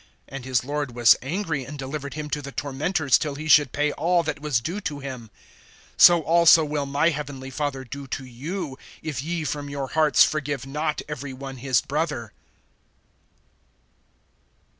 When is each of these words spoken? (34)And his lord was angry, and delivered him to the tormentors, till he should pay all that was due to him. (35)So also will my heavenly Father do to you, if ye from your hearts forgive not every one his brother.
(34)And 0.31 0.45
his 0.45 0.63
lord 0.63 0.95
was 0.95 1.15
angry, 1.21 1.63
and 1.63 1.77
delivered 1.77 2.15
him 2.15 2.27
to 2.31 2.41
the 2.41 2.51
tormentors, 2.51 3.19
till 3.19 3.35
he 3.35 3.47
should 3.47 3.71
pay 3.71 3.91
all 3.91 4.23
that 4.23 4.39
was 4.41 4.59
due 4.59 4.81
to 4.81 4.97
him. 4.97 5.29
(35)So 5.99 6.23
also 6.23 6.65
will 6.65 6.87
my 6.87 7.09
heavenly 7.09 7.51
Father 7.51 7.83
do 7.83 8.07
to 8.07 8.25
you, 8.25 8.79
if 9.03 9.21
ye 9.21 9.43
from 9.43 9.69
your 9.69 9.89
hearts 9.89 10.23
forgive 10.23 10.65
not 10.65 11.03
every 11.07 11.33
one 11.33 11.57
his 11.57 11.81
brother. 11.81 12.33